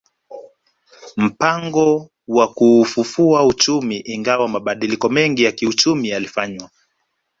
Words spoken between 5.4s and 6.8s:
ya kiuchumi yalifanywa